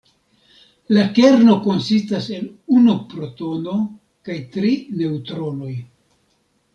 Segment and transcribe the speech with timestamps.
[0.95, 3.75] La kerno konsistas el unu protono
[4.29, 4.71] kaj tri
[5.03, 5.71] neŭtronoj.